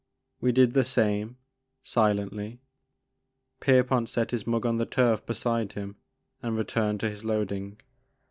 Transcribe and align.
We 0.39 0.51
did 0.51 0.73
the 0.73 0.83
same, 0.83 1.37
silently. 1.83 2.59
Pierpont 3.59 4.09
set 4.09 4.31
his 4.31 4.47
mug 4.47 4.65
on 4.65 4.77
the 4.77 4.87
turf 4.87 5.23
beside 5.27 5.73
him 5.73 5.95
and 6.41 6.57
returned 6.57 7.01
to 7.01 7.09
his 7.11 7.23
loading. 7.23 7.79